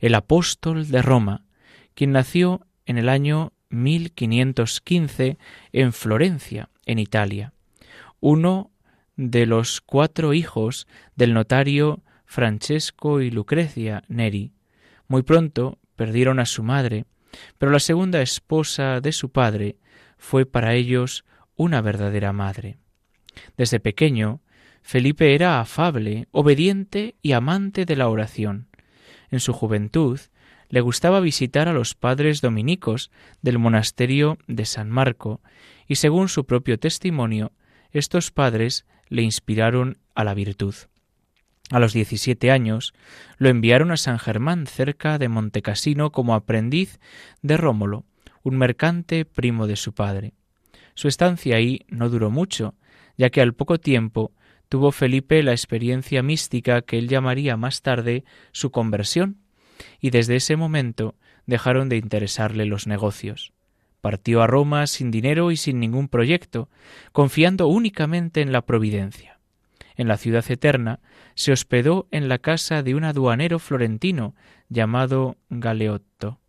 el 0.00 0.14
apóstol 0.14 0.86
de 0.88 1.00
Roma, 1.00 1.46
quien 1.94 2.12
nació 2.12 2.66
en 2.84 2.98
el 2.98 3.08
año 3.08 3.54
1515 3.70 5.38
en 5.72 5.92
Florencia, 5.94 6.68
en 6.84 6.98
Italia. 6.98 7.54
Uno 8.20 8.70
de 9.16 9.46
los 9.46 9.80
cuatro 9.80 10.34
hijos 10.34 10.86
del 11.16 11.32
notario 11.32 12.02
Francesco 12.26 13.22
y 13.22 13.30
Lucrecia 13.30 14.04
Neri. 14.08 14.52
Muy 15.08 15.22
pronto 15.22 15.78
perdieron 15.96 16.38
a 16.38 16.44
su 16.44 16.62
madre, 16.62 17.06
pero 17.56 17.72
la 17.72 17.80
segunda 17.80 18.20
esposa 18.20 19.00
de 19.00 19.12
su 19.12 19.32
padre 19.32 19.78
fue 20.18 20.44
para 20.44 20.74
ellos 20.74 21.24
una 21.56 21.80
verdadera 21.80 22.34
madre. 22.34 22.76
Desde 23.56 23.80
pequeño, 23.80 24.42
Felipe 24.82 25.34
era 25.34 25.60
afable, 25.60 26.28
obediente 26.30 27.16
y 27.22 27.32
amante 27.32 27.84
de 27.84 27.96
la 27.96 28.08
oración. 28.08 28.68
En 29.30 29.40
su 29.40 29.52
juventud 29.52 30.18
le 30.68 30.80
gustaba 30.80 31.20
visitar 31.20 31.68
a 31.68 31.72
los 31.72 31.94
padres 31.94 32.40
dominicos 32.40 33.10
del 33.42 33.58
monasterio 33.58 34.38
de 34.46 34.64
San 34.64 34.90
Marco, 34.90 35.40
y 35.86 35.96
según 35.96 36.28
su 36.28 36.44
propio 36.44 36.78
testimonio, 36.78 37.52
estos 37.90 38.30
padres 38.30 38.86
le 39.08 39.22
inspiraron 39.22 39.98
a 40.14 40.24
la 40.24 40.34
virtud. 40.34 40.74
A 41.70 41.78
los 41.78 41.92
diecisiete 41.92 42.50
años 42.50 42.94
lo 43.36 43.48
enviaron 43.48 43.90
a 43.90 43.96
San 43.96 44.18
Germán 44.18 44.66
cerca 44.66 45.18
de 45.18 45.28
Montecasino 45.28 46.12
como 46.12 46.34
aprendiz 46.34 46.98
de 47.42 47.56
Rómulo, 47.56 48.04
un 48.42 48.56
mercante 48.56 49.24
primo 49.24 49.66
de 49.66 49.76
su 49.76 49.92
padre. 49.92 50.32
Su 50.94 51.08
estancia 51.08 51.56
ahí 51.56 51.84
no 51.88 52.08
duró 52.08 52.30
mucho, 52.30 52.74
ya 53.16 53.30
que 53.30 53.40
al 53.40 53.54
poco 53.54 53.78
tiempo 53.78 54.32
tuvo 54.68 54.92
Felipe 54.92 55.42
la 55.42 55.52
experiencia 55.52 56.22
mística 56.22 56.82
que 56.82 56.98
él 56.98 57.08
llamaría 57.08 57.56
más 57.56 57.82
tarde 57.82 58.24
su 58.52 58.70
conversión, 58.70 59.38
y 60.00 60.10
desde 60.10 60.36
ese 60.36 60.56
momento 60.56 61.14
dejaron 61.46 61.88
de 61.88 61.96
interesarle 61.96 62.66
los 62.66 62.86
negocios. 62.86 63.52
Partió 64.00 64.42
a 64.42 64.46
Roma 64.46 64.86
sin 64.86 65.10
dinero 65.10 65.50
y 65.50 65.56
sin 65.56 65.80
ningún 65.80 66.08
proyecto, 66.08 66.68
confiando 67.12 67.66
únicamente 67.66 68.42
en 68.42 68.52
la 68.52 68.62
providencia. 68.62 69.38
En 69.96 70.06
la 70.06 70.16
ciudad 70.16 70.44
eterna 70.48 71.00
se 71.34 71.50
hospedó 71.50 72.06
en 72.12 72.28
la 72.28 72.38
casa 72.38 72.82
de 72.82 72.94
un 72.94 73.04
aduanero 73.04 73.58
florentino 73.58 74.34
llamado 74.68 75.36
Galeotto, 75.48 76.40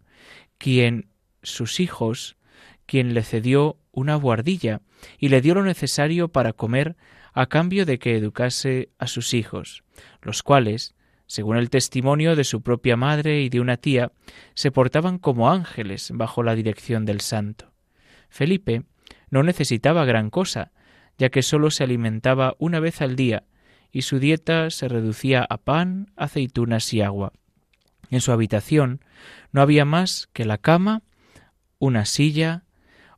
quien 0.60 1.10
sus 1.42 1.80
hijos, 1.80 2.38
quien 2.86 3.14
le 3.14 3.24
cedió 3.24 3.78
una 3.92 4.18
buhardilla 4.18 4.82
y 5.18 5.30
le 5.30 5.42
dio 5.42 5.56
lo 5.56 5.64
necesario 5.64 6.30
para 6.30 6.54
comer 6.54 6.96
a 7.34 7.48
cambio 7.48 7.86
de 7.86 8.00
que 8.00 8.16
educase 8.16 8.90
a 8.98 9.08
sus 9.08 9.34
hijos, 9.34 9.84
los 10.22 10.44
cuales, 10.44 10.96
según 11.28 11.58
el 11.58 11.70
testimonio 11.70 12.36
de 12.36 12.44
su 12.44 12.62
propia 12.62 12.98
madre 12.98 13.42
y 13.42 13.50
de 13.50 13.60
una 13.60 13.78
tía, 13.78 14.12
se 14.56 14.72
portaban 14.72 15.20
como 15.20 15.52
ángeles 15.52 16.12
bajo 16.14 16.44
la 16.44 16.56
dirección 16.56 17.06
del 17.06 17.22
santo. 17.22 17.72
Felipe 18.30 18.84
no 19.30 19.44
necesitaba 19.44 20.06
gran 20.06 20.30
cosa, 20.30 20.72
ya 21.18 21.30
que 21.30 21.44
sólo 21.44 21.72
se 21.72 21.84
alimentaba 21.84 22.56
una 22.58 22.80
vez 22.80 23.02
al 23.02 23.16
día, 23.16 23.44
y 23.92 24.04
su 24.04 24.20
dieta 24.20 24.70
se 24.70 24.88
reducía 24.88 25.46
a 25.50 25.58
pan, 25.58 26.12
aceitunas 26.16 26.94
y 26.94 27.02
agua. 27.02 27.34
En 28.10 28.22
su 28.22 28.32
habitación 28.32 29.04
no 29.52 29.62
había 29.62 29.86
más 29.86 30.30
que 30.34 30.46
la 30.46 30.58
cama, 30.58 31.04
una 31.80 32.06
silla, 32.06 32.64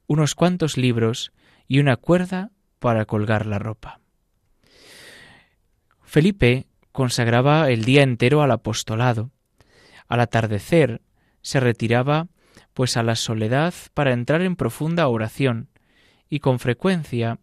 unos 0.08 0.36
cuantos 0.36 0.78
libros 0.78 1.32
y 1.71 1.79
una 1.79 1.95
cuerda 1.95 2.51
para 2.79 3.05
colgar 3.05 3.45
la 3.45 3.57
ropa. 3.57 4.01
Felipe 6.03 6.67
consagraba 6.91 7.69
el 7.69 7.86
día 7.86 8.03
entero 8.03 8.41
al 8.41 8.51
apostolado. 8.51 9.31
Al 10.10 10.19
atardecer 10.19 11.01
se 11.41 11.62
retiraba 11.62 12.27
pues 12.73 12.97
a 12.97 13.03
la 13.03 13.15
soledad 13.15 13.73
para 13.93 14.12
entrar 14.12 14.41
en 14.41 14.57
profunda 14.57 15.07
oración 15.07 15.69
y 16.27 16.41
con 16.41 16.60
frecuencia 16.60 17.39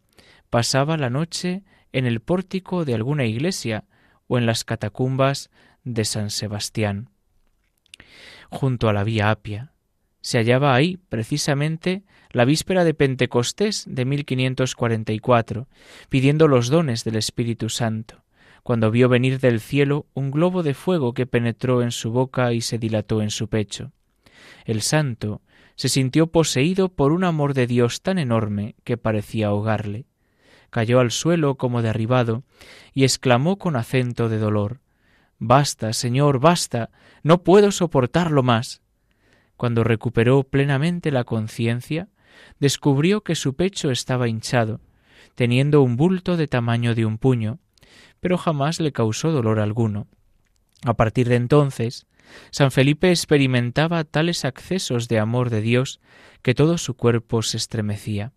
pasaba 0.50 0.98
la 0.98 1.08
noche 1.08 1.64
en 1.92 2.04
el 2.04 2.20
pórtico 2.20 2.84
de 2.84 2.92
alguna 2.92 3.24
iglesia 3.24 3.84
o 4.26 4.36
en 4.36 4.44
las 4.44 4.62
catacumbas 4.62 5.48
de 5.84 6.04
San 6.04 6.28
Sebastián. 6.28 7.08
Junto 8.50 8.90
a 8.90 8.92
la 8.92 9.04
vía 9.04 9.30
Apia 9.30 9.72
se 10.28 10.36
hallaba 10.36 10.74
ahí 10.74 10.98
precisamente 11.08 12.02
la 12.32 12.44
víspera 12.44 12.84
de 12.84 12.92
Pentecostés 12.92 13.86
de 13.88 14.04
1544, 14.04 15.68
pidiendo 16.10 16.48
los 16.48 16.68
dones 16.68 17.02
del 17.02 17.16
Espíritu 17.16 17.70
Santo 17.70 18.24
cuando 18.62 18.90
vio 18.90 19.08
venir 19.08 19.40
del 19.40 19.60
cielo 19.60 20.04
un 20.12 20.30
globo 20.30 20.62
de 20.62 20.74
fuego 20.74 21.14
que 21.14 21.24
penetró 21.24 21.80
en 21.80 21.92
su 21.92 22.10
boca 22.10 22.52
y 22.52 22.60
se 22.60 22.76
dilató 22.76 23.22
en 23.22 23.30
su 23.30 23.48
pecho. 23.48 23.92
El 24.66 24.82
santo 24.82 25.40
se 25.76 25.88
sintió 25.88 26.26
poseído 26.26 26.90
por 26.90 27.12
un 27.12 27.24
amor 27.24 27.54
de 27.54 27.66
Dios 27.66 28.02
tan 28.02 28.18
enorme 28.18 28.74
que 28.84 28.98
parecía 28.98 29.46
ahogarle. 29.46 30.04
Cayó 30.68 31.00
al 31.00 31.10
suelo 31.10 31.54
como 31.54 31.80
derribado 31.80 32.42
y 32.92 33.04
exclamó 33.04 33.56
con 33.56 33.76
acento 33.76 34.28
de 34.28 34.36
dolor 34.36 34.80
Basta, 35.38 35.94
Señor, 35.94 36.38
basta, 36.38 36.90
no 37.22 37.42
puedo 37.42 37.70
soportarlo 37.70 38.42
más. 38.42 38.82
Cuando 39.59 39.83
recuperó 39.83 40.44
plenamente 40.44 41.11
la 41.11 41.25
conciencia, 41.25 42.09
descubrió 42.61 43.23
que 43.23 43.35
su 43.35 43.57
pecho 43.57 43.90
estaba 43.90 44.29
hinchado, 44.29 44.81
teniendo 45.35 45.83
un 45.83 45.97
bulto 45.97 46.37
de 46.37 46.47
tamaño 46.47 46.94
de 46.94 47.05
un 47.05 47.18
puño, 47.18 47.59
pero 48.21 48.38
jamás 48.38 48.79
le 48.79 48.92
causó 48.92 49.33
dolor 49.33 49.59
alguno. 49.59 50.07
A 50.85 50.94
partir 50.94 51.29
de 51.29 51.35
entonces, 51.35 52.07
San 52.53 52.71
Felipe 52.71 53.11
experimentaba 53.11 54.05
tales 54.05 54.44
accesos 54.44 55.09
de 55.09 55.18
amor 55.18 55.51
de 55.51 55.61
Dios 55.61 56.01
que 56.42 56.55
todo 56.55 56.79
su 56.79 56.94
cuerpo 56.94 57.42
se 57.42 57.57
estremecía. 57.57 58.33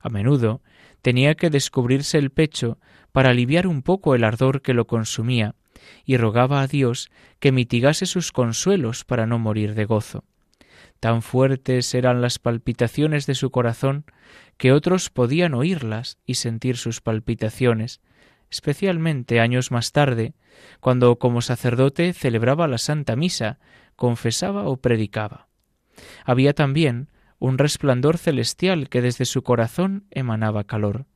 A 0.00 0.10
menudo 0.10 0.62
tenía 1.02 1.34
que 1.34 1.50
descubrirse 1.50 2.18
el 2.18 2.30
pecho 2.30 2.78
para 3.10 3.30
aliviar 3.30 3.66
un 3.66 3.82
poco 3.82 4.14
el 4.14 4.22
ardor 4.22 4.62
que 4.62 4.74
lo 4.74 4.86
consumía, 4.86 5.56
y 6.04 6.18
rogaba 6.18 6.62
a 6.62 6.68
Dios 6.68 7.10
que 7.40 7.50
mitigase 7.50 8.06
sus 8.06 8.30
consuelos 8.30 9.04
para 9.04 9.26
no 9.26 9.40
morir 9.40 9.74
de 9.74 9.86
gozo. 9.86 10.22
Tan 11.02 11.22
fuertes 11.22 11.96
eran 11.96 12.22
las 12.22 12.38
palpitaciones 12.38 13.26
de 13.26 13.34
su 13.34 13.50
corazón 13.50 14.04
que 14.56 14.70
otros 14.70 15.10
podían 15.10 15.52
oírlas 15.52 16.18
y 16.26 16.34
sentir 16.34 16.76
sus 16.76 17.00
palpitaciones, 17.00 18.00
especialmente 18.52 19.40
años 19.40 19.72
más 19.72 19.90
tarde, 19.90 20.34
cuando 20.78 21.18
como 21.18 21.42
sacerdote 21.42 22.12
celebraba 22.12 22.68
la 22.68 22.78
Santa 22.78 23.16
Misa, 23.16 23.58
confesaba 23.96 24.68
o 24.68 24.76
predicaba. 24.76 25.48
Había 26.24 26.52
también 26.52 27.08
un 27.40 27.58
resplandor 27.58 28.16
celestial 28.16 28.88
que 28.88 29.02
desde 29.02 29.24
su 29.24 29.42
corazón 29.42 30.06
emanaba 30.12 30.62
calor. 30.62 31.06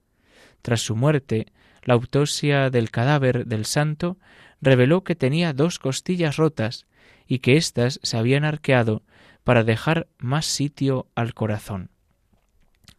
Tras 0.63 0.81
su 0.81 0.97
muerte, 0.97 1.53
la 1.85 1.95
autopsia 1.95 2.71
del 2.71 2.91
cadáver 2.91 3.47
del 3.47 3.65
santo 3.65 4.19
reveló 4.61 5.05
que 5.05 5.15
tenía 5.15 5.53
dos 5.53 5.79
costillas 5.79 6.39
rotas 6.39 6.87
y 7.29 7.39
que 7.39 7.57
éstas 7.57 8.01
se 8.03 8.17
habían 8.17 8.45
arqueado 8.45 9.05
para 9.47 9.63
dejar 9.63 10.09
más 10.19 10.45
sitio 10.45 11.07
al 11.15 11.33
corazón. 11.33 11.91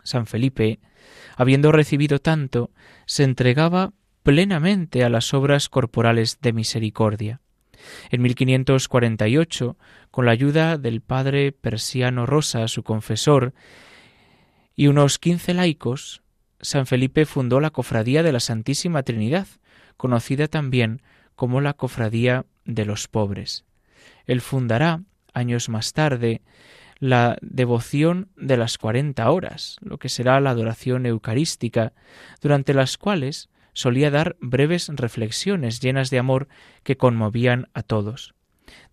San 0.02 0.28
Felipe, 0.28 0.80
habiendo 1.36 1.74
recibido 1.74 2.20
tanto, 2.20 2.72
se 3.06 3.26
entregaba 3.26 3.92
plenamente 4.24 5.04
a 5.04 5.10
las 5.10 5.34
obras 5.34 5.68
corporales 5.68 6.40
de 6.40 6.54
misericordia. 6.54 7.42
En 8.12 8.22
1548, 8.22 9.76
con 10.10 10.26
la 10.26 10.32
ayuda 10.32 10.78
del 10.78 11.02
padre 11.02 11.52
Persiano 11.52 12.26
Rosa, 12.26 12.70
su 12.70 12.82
confesor, 12.82 13.54
y 14.74 14.88
unos 14.88 15.20
quince 15.20 15.54
laicos, 15.54 16.22
San 16.62 16.86
Felipe 16.86 17.26
fundó 17.26 17.60
la 17.60 17.72
Cofradía 17.72 18.24
de 18.24 18.32
la 18.32 18.40
Santísima 18.40 19.04
Trinidad, 19.04 19.48
conocida 19.98 20.48
también 20.48 21.02
como 21.36 21.60
la 21.60 21.74
Cofradía 21.74 22.46
de 22.64 22.86
los 22.86 23.10
Pobres. 23.10 23.66
Él 24.26 24.40
fundará, 24.40 25.02
años 25.38 25.70
más 25.70 25.94
tarde, 25.94 26.42
la 27.00 27.38
devoción 27.42 28.30
de 28.36 28.58
las 28.58 28.78
cuarenta 28.78 29.30
horas, 29.30 29.78
lo 29.82 29.98
que 30.00 30.10
será 30.10 30.40
la 30.40 30.52
adoración 30.52 31.06
eucarística, 31.06 31.94
durante 32.42 32.74
las 32.74 32.98
cuales 32.98 33.50
solía 33.74 34.10
dar 34.10 34.36
breves 34.42 34.90
reflexiones 34.90 35.80
llenas 35.80 36.10
de 36.10 36.20
amor 36.20 36.48
que 36.84 36.98
conmovían 36.98 37.70
a 37.74 37.84
todos. 37.84 38.34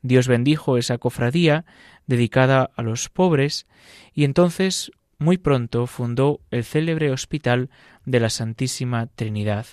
Dios 0.03 0.29
bendijo 0.29 0.77
esa 0.77 0.99
cofradía 0.99 1.65
dedicada 2.07 2.71
a 2.77 2.83
los 2.83 3.09
pobres 3.09 3.67
y 4.13 4.25
entonces 4.25 4.93
muy 5.19 5.39
pronto 5.39 5.87
fundó 5.87 6.41
el 6.51 6.65
célebre 6.65 7.11
Hospital 7.11 7.71
de 8.05 8.21
la 8.21 8.29
Santísima 8.29 9.07
Trinidad. 9.07 9.67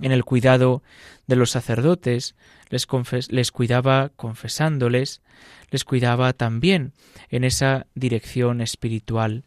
En 0.00 0.12
el 0.12 0.24
cuidado 0.24 0.82
de 1.26 1.36
los 1.36 1.50
sacerdotes 1.50 2.34
les, 2.70 2.86
les, 3.28 3.52
cuidaba 3.52 4.10
confesándoles, 4.16 5.20
les 5.70 5.84
cuidaba 5.84 6.32
también 6.32 6.92
en 7.28 7.44
esa 7.44 7.86
dirección 7.94 8.60
espiritual, 8.60 9.44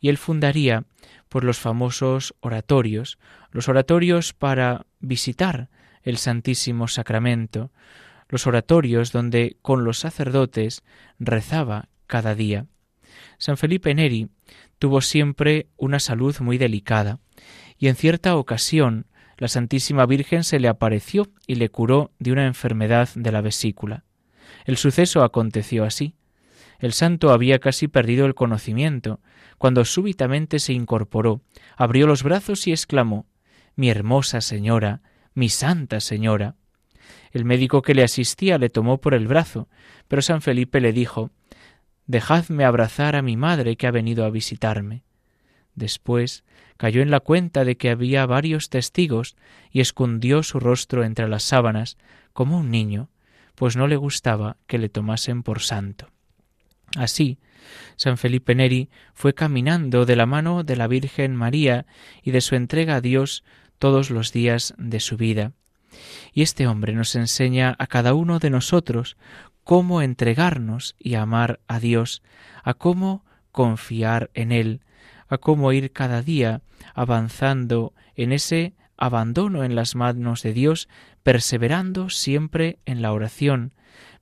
y 0.00 0.08
él 0.08 0.18
fundaría 0.18 0.84
por 1.28 1.44
los 1.44 1.58
famosos 1.58 2.34
oratorios, 2.40 3.18
los 3.50 3.68
oratorios 3.68 4.32
para 4.32 4.86
visitar 5.00 5.68
el 6.02 6.18
Santísimo 6.18 6.86
Sacramento, 6.88 7.70
los 8.28 8.46
oratorios 8.46 9.12
donde 9.12 9.56
con 9.62 9.84
los 9.84 9.98
sacerdotes 9.98 10.82
rezaba 11.18 11.88
cada 12.06 12.34
día. 12.34 12.66
San 13.38 13.56
Felipe 13.56 13.94
Neri 13.94 14.28
tuvo 14.78 15.00
siempre 15.00 15.68
una 15.76 16.00
salud 16.00 16.36
muy 16.40 16.58
delicada, 16.58 17.18
y 17.78 17.88
en 17.88 17.96
cierta 17.96 18.36
ocasión 18.36 19.06
la 19.38 19.48
Santísima 19.48 20.06
Virgen 20.06 20.44
se 20.44 20.58
le 20.58 20.68
apareció 20.68 21.28
y 21.46 21.56
le 21.56 21.68
curó 21.68 22.10
de 22.18 22.32
una 22.32 22.46
enfermedad 22.46 23.08
de 23.14 23.32
la 23.32 23.40
vesícula. 23.40 24.04
El 24.64 24.76
suceso 24.76 25.22
aconteció 25.22 25.84
así. 25.84 26.14
El 26.78 26.92
santo 26.92 27.30
había 27.30 27.58
casi 27.58 27.88
perdido 27.88 28.26
el 28.26 28.34
conocimiento, 28.34 29.20
cuando 29.58 29.84
súbitamente 29.84 30.58
se 30.58 30.72
incorporó, 30.72 31.40
abrió 31.76 32.06
los 32.06 32.22
brazos 32.22 32.66
y 32.66 32.72
exclamó 32.72 33.26
Mi 33.74 33.90
hermosa 33.90 34.40
señora, 34.40 35.02
mi 35.34 35.48
santa 35.48 36.00
señora. 36.00 36.56
El 37.30 37.44
médico 37.44 37.82
que 37.82 37.94
le 37.94 38.02
asistía 38.02 38.58
le 38.58 38.70
tomó 38.70 39.00
por 39.00 39.14
el 39.14 39.26
brazo, 39.26 39.68
pero 40.08 40.22
San 40.22 40.42
Felipe 40.42 40.80
le 40.80 40.92
dijo 40.92 41.30
Dejadme 42.06 42.64
abrazar 42.64 43.16
a 43.16 43.22
mi 43.22 43.36
madre 43.36 43.76
que 43.76 43.86
ha 43.86 43.90
venido 43.90 44.24
a 44.24 44.30
visitarme. 44.30 45.02
Después 45.76 46.42
cayó 46.76 47.02
en 47.02 47.10
la 47.10 47.20
cuenta 47.20 47.64
de 47.64 47.76
que 47.76 47.90
había 47.90 48.26
varios 48.26 48.70
testigos 48.70 49.36
y 49.70 49.80
escondió 49.80 50.42
su 50.42 50.58
rostro 50.58 51.04
entre 51.04 51.28
las 51.28 51.44
sábanas, 51.44 51.96
como 52.32 52.58
un 52.58 52.70
niño, 52.70 53.08
pues 53.54 53.76
no 53.76 53.86
le 53.86 53.96
gustaba 53.96 54.56
que 54.66 54.78
le 54.78 54.88
tomasen 54.88 55.42
por 55.42 55.60
santo. 55.60 56.10
Así, 56.96 57.38
San 57.96 58.16
Felipe 58.16 58.54
Neri 58.54 58.90
fue 59.12 59.34
caminando 59.34 60.06
de 60.06 60.16
la 60.16 60.26
mano 60.26 60.64
de 60.64 60.76
la 60.76 60.86
Virgen 60.86 61.34
María 61.36 61.86
y 62.22 62.30
de 62.30 62.40
su 62.40 62.54
entrega 62.54 62.96
a 62.96 63.00
Dios 63.00 63.44
todos 63.78 64.10
los 64.10 64.32
días 64.32 64.74
de 64.78 65.00
su 65.00 65.16
vida. 65.16 65.52
Y 66.32 66.42
este 66.42 66.66
hombre 66.66 66.92
nos 66.92 67.14
enseña 67.16 67.74
a 67.78 67.86
cada 67.86 68.14
uno 68.14 68.38
de 68.38 68.50
nosotros 68.50 69.16
cómo 69.64 70.00
entregarnos 70.00 70.94
y 70.98 71.14
amar 71.14 71.60
a 71.66 71.80
Dios, 71.80 72.22
a 72.62 72.74
cómo 72.74 73.24
confiar 73.50 74.30
en 74.34 74.52
Él, 74.52 74.80
a 75.28 75.38
cómo 75.38 75.72
ir 75.72 75.92
cada 75.92 76.22
día 76.22 76.62
avanzando 76.94 77.92
en 78.14 78.32
ese 78.32 78.74
abandono 78.96 79.64
en 79.64 79.74
las 79.74 79.94
manos 79.94 80.42
de 80.42 80.52
Dios, 80.52 80.88
perseverando 81.22 82.08
siempre 82.08 82.78
en 82.86 83.02
la 83.02 83.12
oración, 83.12 83.74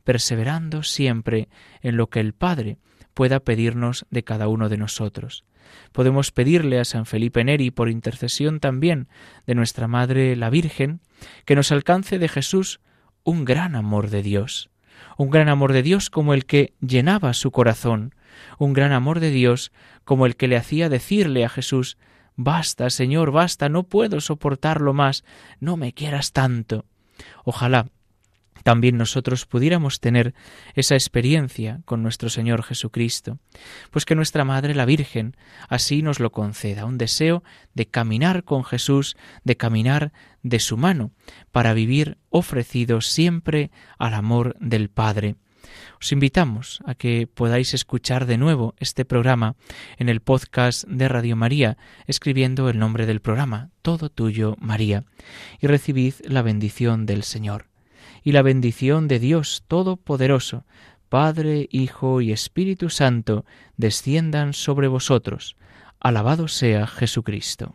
perseverando 0.05 0.83
siempre 0.83 1.49
en 1.83 1.97
lo 1.97 2.09
que 2.09 2.21
el 2.21 2.33
Padre 2.33 2.79
pueda 3.15 3.41
pedirnos 3.41 4.07
de 4.11 4.25
cada 4.25 4.49
uno 4.49 4.69
de 4.69 4.77
nosotros. 4.77 5.45
Podemos 5.93 6.31
pedirle 6.33 6.81
a 6.81 6.85
San 6.85 7.07
Felipe 7.07 7.45
Neri, 7.45 7.71
por 7.71 7.89
intercesión 7.89 8.61
también 8.61 9.09
de 9.47 9.55
nuestra 9.55 9.89
Madre 9.89 10.37
la 10.37 10.51
Virgen, 10.51 11.01
que 11.45 11.55
nos 11.55 11.73
alcance 11.73 12.19
de 12.19 12.29
Jesús 12.29 12.81
un 13.23 13.45
gran 13.45 13.75
amor 13.75 14.11
de 14.11 14.23
Dios, 14.23 14.71
un 15.17 15.31
gran 15.31 15.49
amor 15.49 15.73
de 15.73 15.83
Dios 15.83 16.11
como 16.11 16.35
el 16.35 16.45
que 16.45 16.75
llenaba 16.81 17.33
su 17.33 17.51
corazón, 17.51 18.15
un 18.59 18.73
gran 18.73 18.93
amor 18.93 19.21
de 19.21 19.31
Dios 19.31 19.73
como 20.05 20.27
el 20.27 20.37
que 20.37 20.49
le 20.49 20.57
hacía 20.57 20.89
decirle 20.89 21.45
a 21.45 21.49
Jesús 21.49 21.97
Basta, 22.37 22.91
Señor, 22.91 23.31
basta, 23.31 23.69
no 23.69 23.85
puedo 23.85 24.21
soportarlo 24.21 24.93
más, 24.93 25.25
no 25.61 25.77
me 25.77 25.93
quieras 25.93 26.33
tanto. 26.33 26.85
Ojalá 27.45 27.91
también 28.65 28.97
nosotros 28.97 29.45
pudiéramos 29.45 30.01
tener 30.01 30.35
esa 30.75 30.95
experiencia 30.95 31.83
con 31.85 32.03
nuestro 32.03 32.31
Señor 32.31 32.63
Jesucristo, 32.63 33.39
pues 33.91 34.07
que 34.07 34.15
nuestra 34.15 34.45
Madre 34.45 34.75
la 34.75 34.87
Virgen 34.87 35.37
así 35.69 36.03
nos 36.03 36.19
lo 36.19 36.33
conceda, 36.33 36.87
un 36.87 36.97
deseo 36.97 37.45
de 37.75 37.87
caminar 37.87 38.43
con 38.43 38.65
Jesús, 38.65 39.17
de 39.45 39.57
caminar 39.57 40.13
de 40.43 40.61
su 40.61 40.79
mano, 40.79 41.13
para 41.53 41.75
vivir 41.75 42.17
ofrecidos 42.31 43.07
siempre 43.07 43.71
al 43.99 44.15
amor 44.15 44.57
del 44.61 44.89
Padre. 44.89 45.37
Os 46.01 46.13
invitamos 46.13 46.81
a 46.87 46.95
que 46.95 47.27
podáis 47.27 47.75
escuchar 47.75 48.27
de 48.27 48.39
nuevo 48.39 48.75
este 48.79 49.05
programa 49.05 49.57
en 49.99 50.09
el 50.09 50.21
podcast 50.21 50.85
de 50.89 51.09
Radio 51.09 51.37
María, 51.37 51.77
escribiendo 52.07 52.69
el 52.69 52.79
nombre 52.79 53.07
del 53.07 53.21
programa, 53.21 53.71
Todo 53.83 54.09
Tuyo 54.09 54.57
María, 54.61 55.05
y 55.61 55.67
recibid 55.67 56.15
la 56.25 56.43
bendición 56.43 57.07
del 57.07 57.23
Señor 57.23 57.67
y 58.23 58.33
la 58.33 58.43
bendición 58.43 59.07
de 59.07 59.19
Dios 59.19 59.65
Todopoderoso, 59.69 60.65
Padre, 61.09 61.69
Hijo 61.71 62.21
y 62.23 62.33
Espíritu 62.33 62.89
Santo, 62.89 63.45
desciendan 63.77 64.55
sobre 64.55 64.89
vosotros. 64.89 65.57
Alabado 66.01 66.49
sea 66.49 66.87
Jesucristo. 66.87 67.75